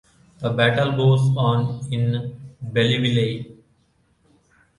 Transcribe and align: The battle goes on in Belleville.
The 0.39 0.49
battle 0.49 0.93
goes 0.93 1.21
on 1.37 1.93
in 1.93 2.55
Belleville. 2.59 3.59